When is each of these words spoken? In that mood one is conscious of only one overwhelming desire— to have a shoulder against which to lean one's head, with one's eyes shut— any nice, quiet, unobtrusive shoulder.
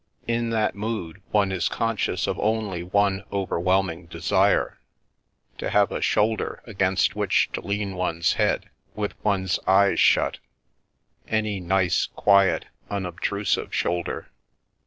In 0.27 0.49
that 0.49 0.73
mood 0.73 1.21
one 1.29 1.51
is 1.51 1.69
conscious 1.69 2.25
of 2.25 2.39
only 2.39 2.81
one 2.81 3.23
overwhelming 3.31 4.07
desire— 4.07 4.79
to 5.59 5.69
have 5.69 5.91
a 5.91 6.01
shoulder 6.01 6.59
against 6.65 7.15
which 7.15 7.51
to 7.53 7.61
lean 7.61 7.93
one's 7.95 8.33
head, 8.33 8.71
with 8.95 9.13
one's 9.23 9.59
eyes 9.67 9.99
shut— 9.99 10.39
any 11.27 11.59
nice, 11.59 12.07
quiet, 12.15 12.65
unobtrusive 12.89 13.75
shoulder. 13.75 14.31